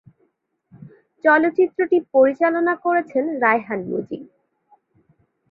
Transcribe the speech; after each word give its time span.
চলচ্চিত্রটি 1.23 1.97
পরিচালনা 2.13 2.73
করেছেন 2.85 3.23
রায়হান 3.41 3.81
মুজিব। 3.89 4.23